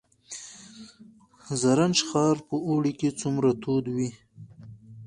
زرنج 1.61 1.97
ښار 2.07 2.37
په 2.47 2.55
اوړي 2.67 2.93
کې 2.99 3.09
څومره 3.21 3.49
تود 3.63 3.85
وي؟ 3.95 4.09